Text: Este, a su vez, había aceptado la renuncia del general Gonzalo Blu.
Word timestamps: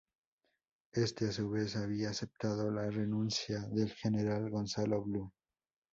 Este, 0.93 1.27
a 1.27 1.31
su 1.31 1.47
vez, 1.51 1.75
había 1.75 2.09
aceptado 2.09 2.71
la 2.71 2.89
renuncia 2.89 3.59
del 3.71 3.91
general 3.93 4.49
Gonzalo 4.49 5.03
Blu. 5.03 5.31